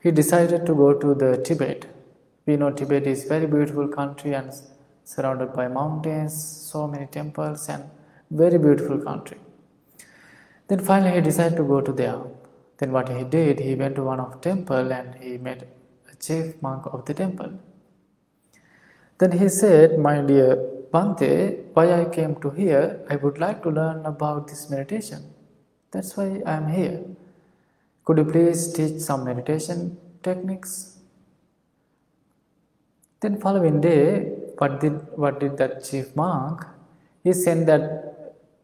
he 0.00 0.10
decided 0.10 0.66
to 0.66 0.74
go 0.74 0.92
to 0.92 1.14
the 1.14 1.38
Tibet. 1.38 1.86
We 2.46 2.56
know 2.56 2.70
Tibet 2.70 3.06
is 3.06 3.24
very 3.24 3.46
beautiful 3.46 3.88
country 3.88 4.34
and 4.34 4.52
surrounded 5.04 5.52
by 5.52 5.68
mountains, 5.68 6.34
so 6.70 6.86
many 6.86 7.06
temples 7.06 7.68
and 7.68 7.84
very 8.30 8.58
beautiful 8.58 8.98
country. 8.98 9.38
Then 10.68 10.80
finally 10.80 11.14
he 11.14 11.20
decided 11.20 11.56
to 11.56 11.64
go 11.64 11.80
to 11.80 11.92
there. 11.92 12.20
Then 12.78 12.92
what 12.92 13.08
he 13.08 13.24
did, 13.24 13.58
he 13.58 13.74
went 13.74 13.96
to 13.96 14.02
one 14.02 14.20
of 14.20 14.40
temple 14.40 14.92
and 14.92 15.14
he 15.16 15.38
met 15.38 15.66
a 16.12 16.16
chief 16.16 16.60
monk 16.62 16.86
of 16.86 17.04
the 17.06 17.14
temple. 17.14 17.52
Then 19.18 19.32
he 19.32 19.48
said, 19.48 19.98
My 19.98 20.20
dear 20.20 20.56
Bhante, 20.92 21.64
why 21.72 22.00
I 22.00 22.04
came 22.04 22.36
to 22.36 22.50
here, 22.50 23.00
I 23.10 23.16
would 23.16 23.38
like 23.38 23.62
to 23.64 23.70
learn 23.70 24.06
about 24.06 24.48
this 24.48 24.70
meditation. 24.70 25.34
That's 25.90 26.16
why 26.16 26.42
I 26.46 26.52
am 26.52 26.68
here. 26.68 27.04
Could 28.04 28.18
you 28.18 28.24
please 28.24 28.72
teach 28.72 29.00
some 29.00 29.24
meditation 29.24 29.98
techniques? 30.22 30.98
Then 33.20 33.40
following 33.40 33.80
day, 33.80 34.32
what 34.58 34.80
did 34.80 34.94
what 35.16 35.40
did 35.40 35.56
that 35.58 35.84
chief 35.84 36.14
monk? 36.14 36.64
He 37.24 37.32
sent 37.32 37.66
that 37.66 38.17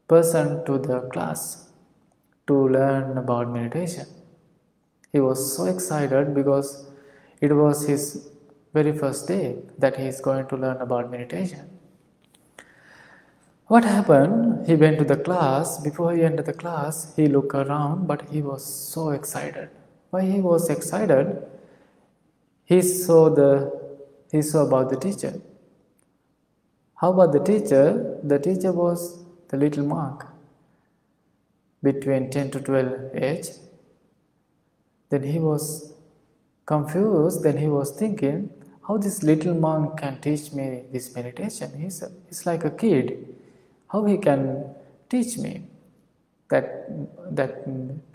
person 0.08 0.64
to 0.66 0.78
the 0.78 1.00
class 1.12 1.68
to 2.46 2.68
learn 2.68 3.16
about 3.18 3.50
meditation. 3.50 4.06
He 5.12 5.20
was 5.20 5.56
so 5.56 5.64
excited 5.66 6.34
because 6.34 6.86
it 7.40 7.52
was 7.52 7.86
his 7.86 8.28
very 8.72 8.92
first 8.92 9.28
day 9.28 9.56
that 9.78 9.96
he 9.96 10.06
is 10.06 10.20
going 10.20 10.46
to 10.48 10.56
learn 10.56 10.78
about 10.78 11.10
meditation. 11.10 11.70
What 13.66 13.84
happened? 13.84 14.66
He 14.66 14.74
went 14.74 14.98
to 14.98 15.04
the 15.04 15.16
class. 15.16 15.78
Before 15.78 16.14
he 16.14 16.22
entered 16.22 16.46
the 16.46 16.52
class, 16.52 17.14
he 17.16 17.28
looked 17.28 17.54
around, 17.54 18.06
but 18.06 18.28
he 18.30 18.42
was 18.42 18.64
so 18.64 19.10
excited. 19.10 19.70
Why 20.10 20.22
he 20.22 20.40
was 20.40 20.68
excited? 20.68 21.42
He 22.64 22.82
saw 22.82 23.30
the 23.30 23.72
he 24.30 24.42
saw 24.42 24.66
about 24.66 24.90
the 24.90 24.96
teacher. 24.96 25.40
How 26.96 27.12
about 27.12 27.32
the 27.32 27.40
teacher? 27.40 28.18
The 28.22 28.38
teacher 28.38 28.72
was 28.72 29.23
the 29.48 29.56
little 29.56 29.84
monk 29.84 30.24
between 31.82 32.30
10 32.30 32.50
to 32.52 32.60
12 32.60 33.14
age. 33.14 33.48
Then 35.10 35.22
he 35.22 35.38
was 35.38 35.92
confused. 36.66 37.42
Then 37.42 37.58
he 37.58 37.66
was 37.66 37.90
thinking, 37.92 38.50
how 38.88 38.96
this 38.96 39.22
little 39.22 39.54
monk 39.54 39.98
can 39.98 40.20
teach 40.20 40.52
me 40.52 40.84
this 40.92 41.14
meditation? 41.14 41.72
He's, 41.78 42.02
a, 42.02 42.10
he's 42.28 42.46
like 42.46 42.64
a 42.64 42.70
kid 42.70 43.34
how 43.94 44.04
he 44.04 44.16
can 44.18 44.40
teach 45.08 45.38
me 45.38 45.52
that 46.50 46.66
that 47.38 47.52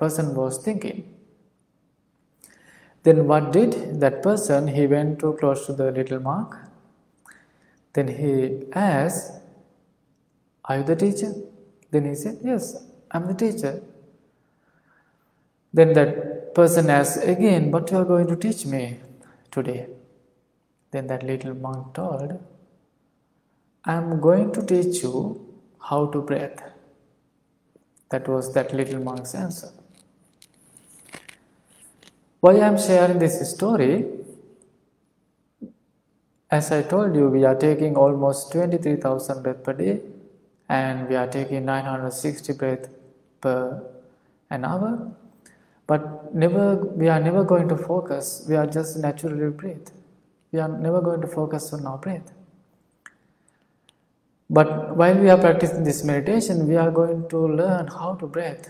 person 0.01 0.35
was 0.35 0.57
thinking 0.65 0.97
then 3.03 3.19
what 3.29 3.51
did 3.57 3.71
that 4.01 4.21
person 4.21 4.67
he 4.77 4.85
went 4.93 5.19
too 5.21 5.33
close 5.39 5.65
to 5.67 5.73
the 5.81 5.89
little 5.99 6.19
monk 6.19 6.55
then 7.93 8.09
he 8.19 8.31
asked 8.73 9.31
are 10.69 10.77
you 10.79 10.85
the 10.91 10.97
teacher 11.03 11.31
then 11.91 12.05
he 12.09 12.15
said 12.23 12.37
yes 12.51 12.69
i'm 13.11 13.25
the 13.31 13.37
teacher 13.43 13.73
then 15.79 15.91
that 15.99 16.15
person 16.59 16.89
asked 16.99 17.27
again 17.35 17.69
what 17.75 17.91
you 17.91 17.97
are 18.03 18.09
going 18.13 18.29
to 18.33 18.37
teach 18.47 18.63
me 18.75 18.83
today 19.57 19.81
then 20.93 21.05
that 21.11 21.23
little 21.33 21.55
monk 21.67 21.93
told 21.99 22.33
i'm 23.93 24.09
going 24.29 24.49
to 24.57 24.65
teach 24.73 25.03
you 25.03 25.19
how 25.89 26.05
to 26.07 26.21
breathe. 26.21 26.59
That 28.11 28.27
was 28.27 28.53
that 28.53 28.73
little 28.73 28.99
monk's 28.99 29.33
answer. 29.35 29.69
Why 32.39 32.53
I 32.55 32.67
am 32.67 32.77
sharing 32.77 33.19
this 33.19 33.37
story? 33.51 34.05
As 36.49 36.71
I 36.71 36.81
told 36.81 37.15
you, 37.15 37.27
we 37.29 37.43
are 37.45 37.55
taking 37.55 37.95
almost 37.95 38.51
23,000 38.51 39.43
breaths 39.43 39.61
per 39.63 39.73
day 39.73 40.01
and 40.69 41.09
we 41.09 41.15
are 41.15 41.27
taking 41.27 41.65
960 41.65 42.53
breaths 42.53 42.89
per 43.41 43.83
an 44.49 44.65
hour. 44.65 45.11
But 45.87 46.35
never, 46.35 46.75
we 46.75 47.09
are 47.09 47.19
never 47.19 47.43
going 47.43 47.67
to 47.69 47.75
focus. 47.75 48.45
We 48.47 48.55
are 48.55 48.67
just 48.67 48.97
naturally 48.97 49.49
breathe. 49.49 49.87
We 50.51 50.59
are 50.59 50.67
never 50.67 51.01
going 51.01 51.21
to 51.21 51.27
focus 51.27 51.73
on 51.73 51.85
our 51.85 51.97
breath. 51.97 52.31
But 54.49 54.95
while 54.95 55.15
we 55.15 55.29
are 55.29 55.37
practicing 55.37 55.83
this 55.83 56.03
meditation, 56.03 56.67
we 56.67 56.75
are 56.75 56.91
going 56.91 57.27
to 57.29 57.37
learn 57.47 57.87
how 57.87 58.15
to 58.15 58.27
breathe. 58.27 58.65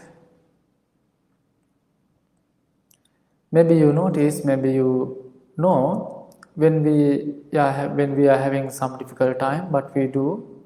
Maybe 3.52 3.76
you 3.78 3.92
notice, 3.92 4.46
maybe 4.46 4.72
you 4.72 5.32
know 5.58 6.30
when 6.56 6.84
we 6.84 7.58
are 7.58 7.90
when 7.90 8.16
we 8.16 8.28
are 8.28 8.38
having 8.38 8.70
some 8.70 8.98
difficult 8.98 9.40
time, 9.40 9.72
but 9.72 9.96
we 9.96 10.08
do, 10.08 10.59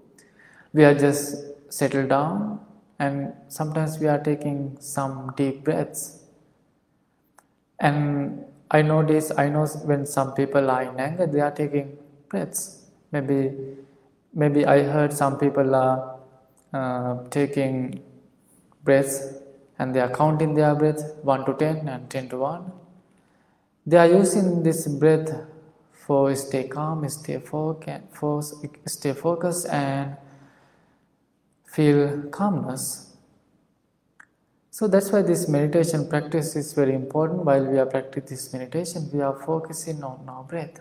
we 0.73 0.83
are 0.83 0.93
just 0.95 1.35
settled 1.69 2.09
down, 2.09 2.59
and 2.99 3.33
sometimes 3.47 3.99
we 3.99 4.07
are 4.07 4.19
taking 4.19 4.77
some 4.79 5.33
deep 5.37 5.63
breaths. 5.63 6.19
And 7.79 8.45
I 8.71 8.81
notice, 8.81 9.31
I 9.37 9.49
know 9.49 9.65
when 9.85 10.05
some 10.05 10.33
people 10.33 10.69
are 10.69 10.83
in 10.83 10.99
anger, 10.99 11.27
they 11.27 11.41
are 11.41 11.51
taking 11.51 11.97
breaths. 12.27 12.89
Maybe 13.11 13.51
maybe 14.33 14.65
I 14.65 14.81
heard 14.81 15.13
some 15.13 15.37
people 15.37 15.75
are 15.75 16.19
uh, 16.73 17.23
taking 17.29 18.01
breaths 18.83 19.21
and 19.77 19.93
they 19.93 19.99
are 19.99 20.09
counting 20.09 20.53
their 20.53 20.73
breath 20.75 21.01
1 21.21 21.45
to 21.45 21.53
10 21.53 21.87
and 21.87 22.09
10 22.09 22.29
to 22.29 22.37
1. 22.37 22.71
They 23.85 23.97
are 23.97 24.07
using 24.07 24.63
this 24.63 24.87
breath 24.87 25.29
for 25.91 26.35
stay 26.35 26.67
calm, 26.67 27.07
stay 27.09 27.39
focused, 27.39 28.55
stay 28.85 29.13
focused 29.13 29.67
and 29.67 30.17
feel 31.73 32.23
calmness. 32.29 33.15
So 34.69 34.87
that's 34.87 35.11
why 35.11 35.21
this 35.21 35.47
meditation 35.47 36.07
practice 36.07 36.55
is 36.55 36.73
very 36.73 36.93
important. 36.93 37.45
While 37.45 37.65
we 37.65 37.77
are 37.79 37.85
practicing 37.85 38.25
this 38.25 38.53
meditation, 38.53 39.09
we 39.13 39.21
are 39.21 39.35
focusing 39.45 40.03
on 40.03 40.27
our 40.27 40.43
breath. 40.43 40.79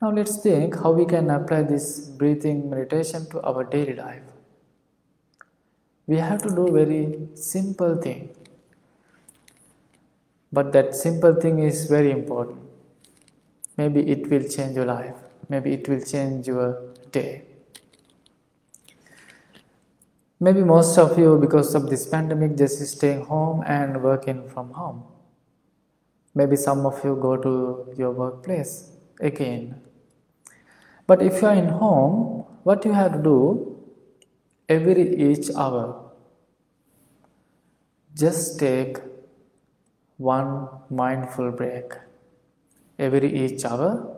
Now 0.00 0.10
let's 0.10 0.38
think 0.38 0.74
how 0.74 0.92
we 0.92 1.06
can 1.06 1.30
apply 1.30 1.62
this 1.62 2.00
breathing 2.00 2.68
meditation 2.68 3.28
to 3.30 3.40
our 3.42 3.64
daily 3.64 3.94
life. 3.94 4.22
We 6.06 6.16
have 6.16 6.42
to 6.42 6.48
do 6.48 6.68
very 6.72 7.28
simple 7.34 7.96
thing. 7.96 8.30
But 10.52 10.72
that 10.72 10.94
simple 10.94 11.34
thing 11.34 11.60
is 11.60 11.86
very 11.86 12.10
important. 12.10 12.58
Maybe 13.76 14.00
it 14.10 14.28
will 14.28 14.46
change 14.48 14.76
your 14.76 14.86
life. 14.86 15.14
Maybe 15.48 15.72
it 15.72 15.88
will 15.88 16.00
change 16.00 16.46
your 16.46 16.94
day. 17.10 17.51
Maybe 20.42 20.62
most 20.64 20.98
of 20.98 21.16
you, 21.18 21.38
because 21.38 21.74
of 21.74 21.88
this 21.88 22.06
pandemic, 22.06 22.56
just 22.56 22.84
staying 22.86 23.24
home 23.26 23.62
and 23.66 24.02
working 24.02 24.48
from 24.48 24.72
home. 24.72 25.04
Maybe 26.34 26.56
some 26.56 26.84
of 26.84 27.02
you 27.04 27.16
go 27.28 27.36
to 27.36 27.94
your 27.96 28.10
workplace 28.10 28.90
again 29.20 29.82
but 31.06 31.22
if 31.22 31.42
you 31.42 31.48
are 31.48 31.54
in 31.54 31.68
home, 31.68 32.44
what 32.62 32.84
you 32.84 32.92
have 32.92 33.12
to 33.12 33.22
do 33.22 33.76
every 34.68 35.04
each 35.16 35.50
hour, 35.54 36.10
just 38.14 38.58
take 38.58 38.98
one 40.16 40.68
mindful 40.90 41.50
break. 41.50 41.92
Every 42.98 43.32
each 43.44 43.64
hour, 43.64 44.16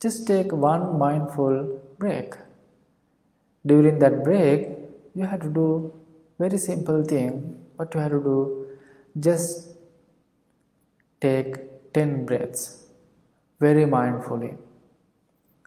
just 0.00 0.26
take 0.26 0.52
one 0.52 0.98
mindful 0.98 1.80
break. 1.98 2.34
During 3.66 3.98
that 3.98 4.24
break, 4.24 4.77
you 5.18 5.26
have 5.32 5.40
to 5.46 5.50
do 5.60 5.68
very 6.38 6.58
simple 6.58 7.04
thing. 7.04 7.32
What 7.76 7.94
you 7.94 8.00
have 8.00 8.12
to 8.12 8.20
do, 8.20 8.66
just 9.18 9.76
take 11.20 11.56
10 11.94 12.26
breaths 12.26 12.86
very 13.60 13.84
mindfully 13.84 14.56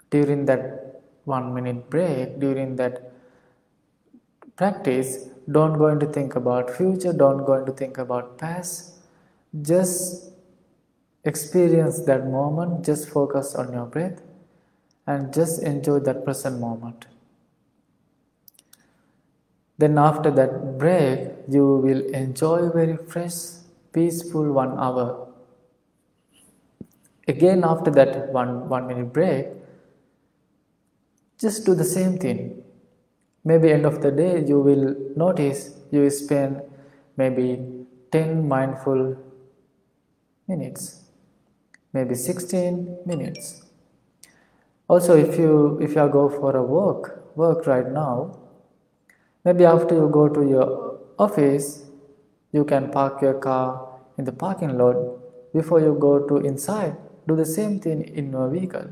during 0.09 0.45
that 0.45 1.01
one 1.25 1.53
minute 1.53 1.89
break, 1.89 2.39
during 2.39 2.75
that 2.77 3.11
practice, 4.55 5.27
don't 5.49 5.77
go 5.77 5.87
into 5.87 6.05
think 6.05 6.35
about 6.35 6.69
future, 6.69 7.13
don't 7.13 7.45
go 7.45 7.53
into 7.53 7.71
think 7.71 7.97
about 7.97 8.37
past. 8.37 8.95
Just 9.61 10.31
experience 11.25 12.01
that 12.01 12.27
moment, 12.27 12.85
just 12.85 13.09
focus 13.09 13.55
on 13.55 13.73
your 13.73 13.85
breath 13.85 14.21
and 15.07 15.33
just 15.33 15.61
enjoy 15.61 15.99
that 15.99 16.23
present 16.23 16.59
moment. 16.59 17.05
Then 19.81 19.97
after 19.97 20.29
that 20.29 20.77
break, 20.77 21.29
you 21.49 21.65
will 21.83 22.01
enjoy 22.13 22.69
very 22.69 22.97
fresh, 22.97 23.37
peaceful 23.91 24.51
one 24.53 24.77
hour. 24.77 25.05
Again 27.27 27.63
after 27.63 27.89
that 27.89 28.31
one, 28.31 28.69
one 28.69 28.85
minute 28.85 29.11
break, 29.11 29.47
just 31.39 31.65
do 31.65 31.73
the 31.73 31.83
same 31.83 32.19
thing. 32.19 32.63
Maybe 33.43 33.71
end 33.71 33.87
of 33.87 34.03
the 34.03 34.11
day 34.11 34.45
you 34.45 34.59
will 34.59 34.95
notice 35.15 35.75
you 35.89 36.07
spend 36.11 36.61
maybe 37.17 37.47
10 38.11 38.47
mindful 38.47 39.17
minutes, 40.47 41.09
maybe 41.91 42.13
16 42.13 42.99
minutes. 43.07 43.63
Also, 44.87 45.17
if 45.17 45.39
you 45.39 45.79
if 45.81 45.95
you 45.95 46.07
go 46.19 46.29
for 46.29 46.55
a 46.55 46.61
walk, 46.61 47.11
work 47.35 47.65
right 47.65 47.91
now, 47.91 48.40
maybe 49.45 49.65
after 49.65 49.95
you 49.95 50.09
go 50.09 50.27
to 50.29 50.47
your 50.47 50.99
office, 51.17 51.85
you 52.51 52.65
can 52.65 52.91
park 52.91 53.21
your 53.21 53.35
car 53.35 53.99
in 54.17 54.25
the 54.25 54.31
parking 54.31 54.77
lot. 54.77 54.95
Before 55.53 55.79
you 55.79 55.97
go 55.99 56.27
to 56.27 56.37
inside, 56.37 56.95
do 57.27 57.35
the 57.35 57.45
same 57.45 57.79
thing 57.79 58.03
in 58.03 58.31
your 58.31 58.49
vehicle. 58.49 58.89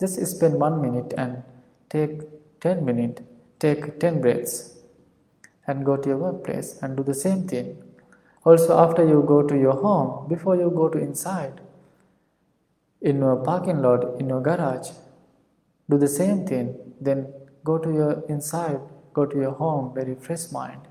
Just 0.00 0.24
spend 0.26 0.54
one 0.54 0.80
minute 0.80 1.12
and 1.16 1.42
take 1.90 2.22
10 2.60 2.84
minutes, 2.84 3.22
take 3.58 3.98
10 4.00 4.20
breaths 4.20 4.78
and 5.66 5.84
go 5.84 5.96
to 5.96 6.08
your 6.08 6.18
workplace 6.18 6.78
and 6.82 6.96
do 6.96 7.02
the 7.02 7.14
same 7.14 7.46
thing. 7.46 7.82
Also, 8.44 8.78
after 8.78 9.06
you 9.06 9.22
go 9.26 9.42
to 9.42 9.56
your 9.56 9.74
home, 9.74 10.28
before 10.28 10.56
you 10.56 10.70
go 10.70 10.88
to 10.88 10.98
inside, 10.98 11.60
in 13.00 13.18
your 13.18 13.36
parking 13.36 13.82
lot, 13.82 14.18
in 14.20 14.28
your 14.28 14.40
garage, 14.40 14.88
do 15.90 15.98
the 15.98 16.08
same 16.08 16.46
thing. 16.46 16.74
Then 17.00 17.32
go 17.64 17.78
to 17.78 17.92
your 17.92 18.24
inside, 18.28 18.80
go 19.18 19.26
to 19.32 19.36
your 19.44 19.54
home 19.62 19.92
very 20.00 20.14
fresh 20.26 20.46
mind. 20.58 20.82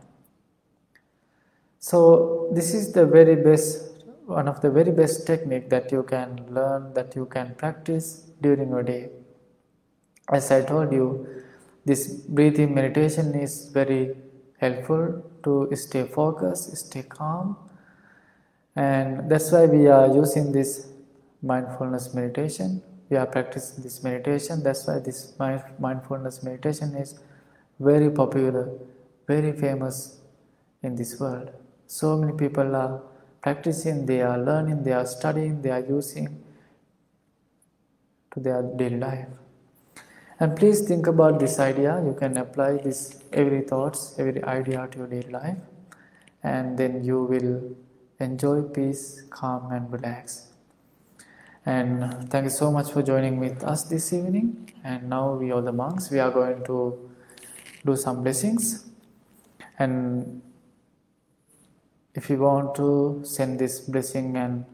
So 1.80 2.00
this 2.58 2.74
is 2.74 2.92
the 2.92 3.06
very 3.06 3.36
best, 3.36 4.04
one 4.26 4.48
of 4.48 4.62
the 4.62 4.72
very 4.78 4.92
best 4.92 5.28
technique 5.28 5.70
that 5.70 5.92
you 5.92 6.04
can 6.04 6.46
learn, 6.50 6.94
that 6.94 7.16
you 7.16 7.26
can 7.26 7.56
practice 7.56 8.08
during 8.42 8.70
your 8.70 8.84
day. 8.84 9.10
As 10.30 10.52
I 10.52 10.62
told 10.62 10.92
you, 10.92 11.28
this 11.86 12.08
breathing 12.38 12.74
meditation 12.76 13.34
is 13.36 13.70
very 13.80 14.16
helpful 14.60 15.24
to 15.44 15.70
stay 15.76 16.04
focused, 16.06 16.76
stay 16.76 17.04
calm, 17.04 17.56
and 18.76 19.32
that's 19.32 19.52
why 19.52 19.66
we 19.66 19.88
are 19.88 20.08
using 20.14 20.52
this 20.52 20.72
mindfulness 21.42 22.14
meditation. 22.14 22.82
We 23.10 23.16
are 23.18 23.26
practicing 23.26 23.84
this 23.84 24.04
meditation. 24.04 24.64
That's 24.64 24.86
why 24.88 25.00
this 25.00 25.20
mindfulness 25.80 26.44
meditation 26.44 26.96
is 26.96 27.20
very 27.80 28.10
popular, 28.10 28.70
very 29.28 29.52
famous 29.52 30.20
in 30.84 30.96
this 30.96 31.20
world. 31.20 31.52
So 31.88 32.18
many 32.18 32.34
people 32.34 32.76
are 32.76 33.02
practicing, 33.42 34.06
they 34.06 34.22
are 34.22 34.38
learning, 34.38 34.84
they 34.84 34.94
are 34.94 35.06
studying, 35.06 35.62
they 35.62 35.72
are 35.72 35.80
using 35.80 36.44
to 38.34 38.40
their 38.40 38.62
daily 38.62 38.98
life. 38.98 39.28
And 40.40 40.56
please 40.56 40.82
think 40.82 41.08
about 41.08 41.40
this 41.40 41.60
idea. 41.60 42.02
You 42.06 42.14
can 42.14 42.38
apply 42.38 42.78
this 42.78 43.24
every 43.34 43.62
thoughts, 43.62 44.16
every 44.20 44.44
idea 44.44 44.88
to 44.92 44.98
your 45.00 45.08
daily 45.08 45.32
life, 45.32 45.58
and 46.44 46.78
then 46.78 47.04
you 47.04 47.24
will 47.24 47.76
enjoy 48.20 48.62
peace, 48.64 49.24
calm, 49.30 49.72
and 49.72 49.92
relax. 49.92 50.48
And 51.66 52.30
thank 52.30 52.46
you 52.46 52.50
so 52.50 52.72
much 52.72 52.92
for 52.92 53.02
joining 53.02 53.40
with 53.40 53.64
us 53.64 53.84
this 53.84 54.14
evening. 54.14 54.72
And 54.84 55.10
now 55.10 55.34
we 55.34 55.52
are 55.52 55.62
the 55.62 55.74
monks, 55.74 56.12
we 56.12 56.20
are 56.20 56.32
going 56.32 56.64
to 56.66 57.07
do 57.88 57.96
some 57.96 58.24
blessings. 58.24 58.86
And 59.80 60.42
if 62.14 62.30
you 62.30 62.38
want 62.38 62.76
to 62.76 63.22
send 63.24 63.60
this 63.60 63.80
blessing 63.80 64.38
and 64.38 64.66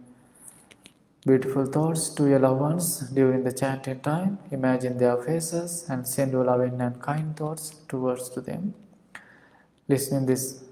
beautiful 1.26 1.66
thoughts 1.66 2.10
to 2.16 2.28
your 2.28 2.40
loved 2.40 2.60
ones 2.60 3.00
during 3.12 3.44
the 3.44 3.52
chanting 3.52 4.02
time, 4.02 4.40
imagine 4.52 4.98
their 4.98 5.18
faces 5.18 5.86
and 5.90 6.08
send 6.08 6.34
your 6.34 6.44
loving 6.44 6.82
and 6.82 7.02
kind 7.02 7.36
thoughts 7.38 7.70
towards 7.88 8.30
to 8.30 8.42
them. 8.42 8.74
Listening 9.88 10.26
this 10.26 10.64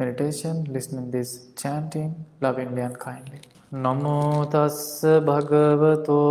meditation, 0.00 0.66
listening 0.70 1.10
this 1.10 1.30
chanting 1.56 2.10
lovingly 2.40 2.82
and 2.82 2.98
kindly. 2.98 3.40
නමෝ 3.74 4.44
තස්ස 4.52 5.02
භගවතෝ 5.26 6.22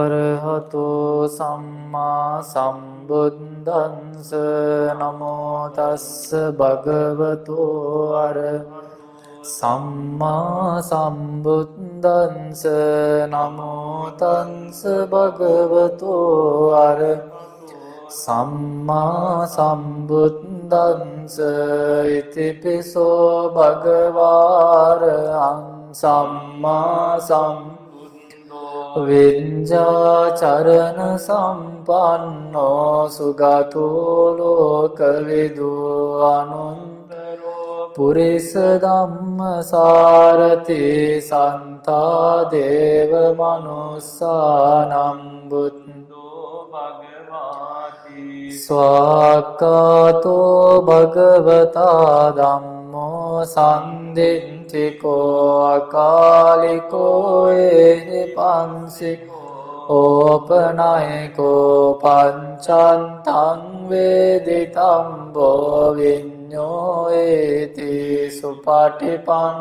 අරහතෝ 0.00 1.28
සම්මා 1.28 2.42
සම්බුද්දන්ස 2.50 4.30
නමෝ 5.00 5.62
තස්ස 5.76 6.34
භගවතෝ 6.60 7.64
අර 8.18 8.38
සම්මා 9.48 10.80
සම්බුද්දන්ස 10.82 12.62
නමෝ 13.28 14.10
තන්ස 14.20 14.80
භගවතෝ 15.10 16.22
අර 16.78 17.00
සම්මා 18.16 19.46
සම්බුද්දන්ස 19.46 21.38
ඉතිපිසෝ 22.10 23.48
භගවාරං 23.56 25.64
සම්මා 25.94 27.20
සම් 27.20 27.76
විඤ්ජාචරණ 28.98 31.18
සම්පන්නෝ 31.18 33.10
සුගතෝලෝකවිදු 33.10 34.22
අනුන්තරෝ 36.28 37.90
පුරිස 37.96 38.52
ධම්ම 38.84 39.40
සාරති 39.64 41.22
සන්තා 41.22 42.50
දේව 42.52 43.12
මනුස්සානම්බුද්දෝ 43.38 45.85
ස්වාකාතෝ 48.64 50.34
භගවතා 50.82 52.32
ධම්මෝ 52.36 53.44
සන්දිින්චිකෝ 53.46 55.30
අකාලිකෝ 55.66 57.48
එහි 57.50 58.22
පන්සිකෝ 58.36 59.36
ඕපනයකෝ 59.90 61.80
පංචන්තංවේදිතම් 62.02 63.06
බෝවිඤ්ඥෝඒති 65.34 66.40
සුපටිපන් 68.30 69.56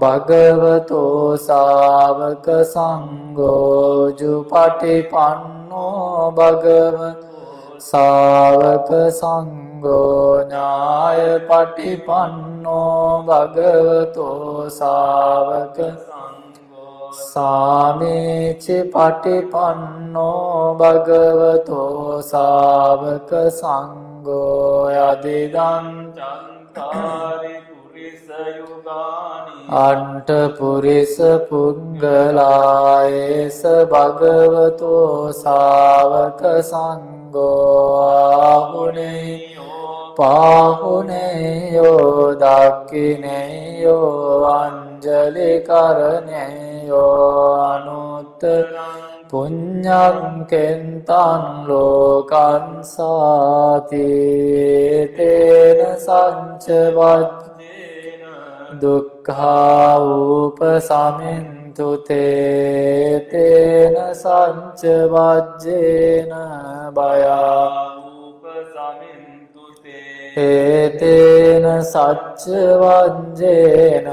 භගවතෝ 0.00 1.22
සාවක 1.38 2.46
සංගෝජු 2.72 4.32
පටිපන්නෝ 4.50 6.32
භගවත 6.32 7.27
සාවක 7.80 8.90
සංගෝඥාය 9.18 11.20
පටිපන්නෝ 11.46 13.22
භගවතෝ 13.24 14.70
සාවක 14.70 15.78
සාමීචි 17.22 18.90
පටිපන්නෝ 18.90 20.74
භගවතෝ 20.74 22.22
සාවක 22.24 23.30
සංගෝ 23.52 24.90
යදිදන් 24.98 26.12
චන්තාරි 26.18 27.68
අන්ට 29.78 30.30
පුරිස 30.56 31.16
පුංගලායේස 31.48 33.60
භගවතෝ 33.90 35.32
සාවක 35.34 36.42
සංග 36.62 37.17
ගෝගුණෙයෝ 37.34 38.78
පාහුනෙයෝ 40.18 41.88
දක්කිනෙයෝ 42.40 44.06
අංජලි 44.52 45.52
කරණයෝ 45.68 47.04
අනුත්තරං 47.66 48.98
පුඤ්ඤං 49.30 50.46
කෙන්තං 50.46 51.44
ලෝකං 51.68 52.66
සාති 52.86 54.08
තේන 55.16 55.80
සංච 55.98 56.66
වද්දේන 56.96 58.22
දුක්ඛා 58.80 59.94
උපසමින් 60.00 61.57
තුතේ 61.78 63.26
තේන 63.30 63.96
සංච 64.12 64.82
වජ්ජේන 65.12 66.32
බයාූපසමින්තුතේ 66.96 68.08
ඒතේන 70.38 71.66
සච්ච 71.84 72.44
වජ්ජේන 72.82 74.08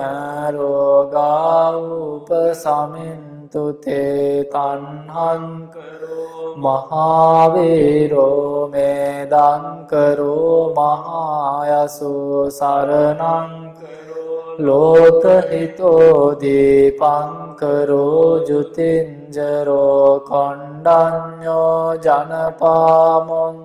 රෝගාවූප 0.56 2.30
සමින්තුතේ 2.56 4.30
තන්හංකරෝ 4.54 6.26
මහාවේරෝ 6.58 8.50
මේදංකරෝ 8.70 10.60
මහායසු 10.78 12.14
සරණංකරෝ 12.52 14.15
ලෝකහිතෝ 14.60 16.36
දීපංකරෝ 16.42 18.40
ජුතින්ජරෝ 18.48 20.20
කොණ්ඩඥෝ 20.30 21.96
ජනපාමොන් 21.98 23.56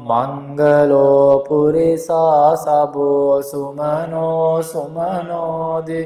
මංගලෝ 0.00 1.44
පුරිසා 1.48 2.56
සබෝ 2.56 3.42
සුමනෝ 3.42 4.62
සුමනෝදි 4.62 6.02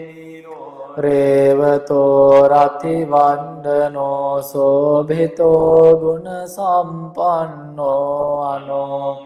රේවතෝ 0.99 2.49
රතිවණ්ඩනෝ 2.49 4.43
සෝභිතෝ 4.43 5.97
ගුණ 5.97 6.29
සම්පන්නෝ 6.47 8.45
අනෝම 8.45 9.17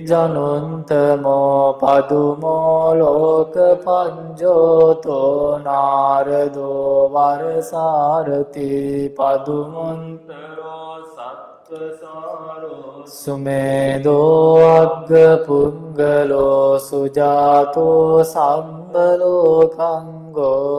ජනුන්තමෝ 0.00 1.62
පදුමෝ 1.74 2.94
ලෝක 2.94 3.54
පංජෝතෝ 3.84 5.58
නාරදෝ 5.58 6.96
වරසාරති 7.10 8.70
පදුමුන්තරෝ 9.16 10.96
සත්වසාරෝ 11.08 13.06
සුමේදෝ 13.14 14.60
අග්ග 14.72 15.10
පුංගලෝ 15.46 16.68
සුජාතෝ 16.80 18.12
සම්බලෝකංගෝ 18.24 19.72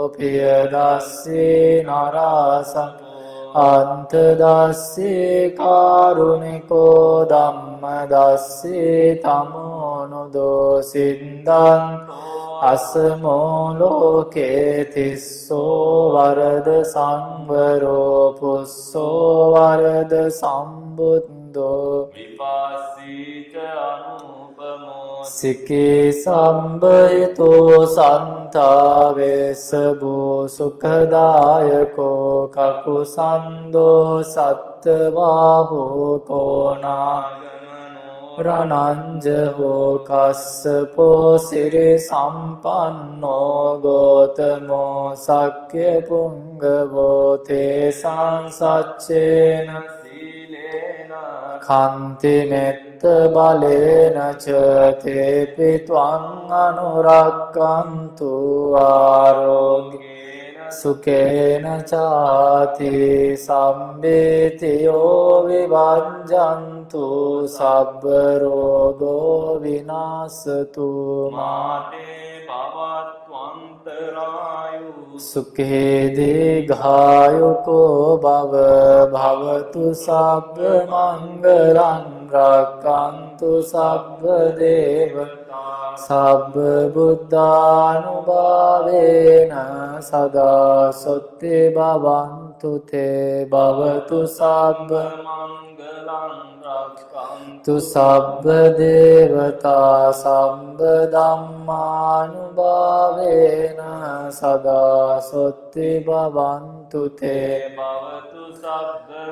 පියදස්සේ 0.09 1.83
නරාසං 1.83 3.06
අන්ත 3.57 4.13
දස්සේ 4.37 5.51
කාරුණිකෝ 5.51 7.25
ධම්ම 7.25 7.83
දස්සේ 8.11 9.05
තමෝනුදෝ 9.17 10.81
සින්දන් 10.83 11.83
අසමෝලෝකේ 12.63 14.35
තිස්සෝ 14.87 16.13
වරද 16.13 16.69
සංවරෝ 16.85 18.21
පුස්සෝ 18.33 19.53
වරද 19.53 20.13
සම්බුද්දෝ 20.31 21.91
විපාසීච 22.13 23.53
අනුපමෝ 23.83 25.06
සිකේ 25.29 26.11
සම්බයතෝ 26.13 27.85
සන්තාවේසබෝ 27.87 29.17
සුඛදායකෝ 30.47 32.35
කකු 32.47 32.95
සන්දෝ 33.05 34.23
සත්තවාහෝ 34.25 36.11
කෝනා 36.21 37.19
රණංජහෝ 38.39 39.91
කස්සපෝ 40.01 41.37
සිරි 41.39 41.89
සම්පන්නෝ 41.99 43.61
ගෝතමෝ 43.79 45.05
සක්්‍ය 45.17 45.87
පුංගවෝ 46.07 47.29
තේ 47.39 47.91
සංසච්චේන 47.93 49.69
සීලේන 49.93 51.11
චිත්ත 52.97 53.31
බලේන 53.31 54.17
ච 54.35 54.45
තේපි 55.01 55.69
ත්වං 55.85 56.51
අනුරක්කන්තු 56.57 58.31
ආරෝග්‍ය 58.75 60.06
සුකේන 60.71 61.65
චාති 61.83 62.91
සම්බේතියෝ 63.37 65.31
විවංජන්තු 65.47 67.03
සබ්බ 67.47 68.03
රෝගෝ 68.41 69.59
විනාශතු 69.61 70.87
මාතේ 71.31 72.27
පවත්වන්තරායු 72.47 73.59
සුඛේ 75.21 76.01
දීඝායුකෝ 76.17 78.01
භව 78.19 78.53
භවතු 79.13 79.83
සබ්බ 79.95 80.57
මංගලං 80.85 82.05
රක්칸තු 82.29 83.51
සබ්බ 83.63 84.23
දේවතා 84.55 85.46
සබ්බ 85.97 86.55
බුද්ධානුභාවේන 86.93 88.33
සදා 90.01 90.91
සොත්ති 90.93 91.57
භවන්තු 91.71 92.71
තේ 92.85 93.45
භවතු 93.47 94.19
සබ්බ 94.29 94.91
මංගලං 94.91 94.95
රක්කන්තු 94.97 95.66
තු 97.65 97.75
සබ්බ 97.83 98.45
දේවතා 98.77 100.11
සම්බ 100.13 100.79
ධම්මානුභාවේන 101.13 102.49
සදා 104.31 105.19
සොත්ති 105.21 105.89
භවන්තු 106.01 107.01
තේ 107.11 107.57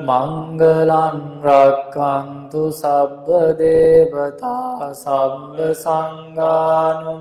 මංගලන් 0.02 1.18
රක්කන්තු 1.44 2.64
සබ්බ 2.74 3.28
දේවතා 3.58 4.94
සබ්බ 4.94 5.58
සංගානුභාවේන 5.76 7.16